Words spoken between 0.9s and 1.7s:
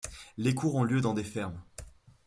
dans des fermes.